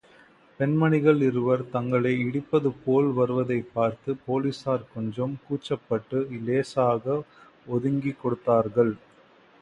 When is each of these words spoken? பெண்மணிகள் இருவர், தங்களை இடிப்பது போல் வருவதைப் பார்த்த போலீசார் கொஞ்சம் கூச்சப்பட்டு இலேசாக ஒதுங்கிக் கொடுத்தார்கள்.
பெண்மணிகள் 0.59 1.21
இருவர், 1.21 1.69
தங்களை 1.69 2.13
இடிப்பது 2.23 2.73
போல் 2.85 3.09
வருவதைப் 3.11 3.69
பார்த்த 3.73 4.15
போலீசார் 4.25 4.89
கொஞ்சம் 4.93 5.39
கூச்சப்பட்டு 5.45 6.25
இலேசாக 6.31 7.21
ஒதுங்கிக் 7.67 8.21
கொடுத்தார்கள். 8.21 8.93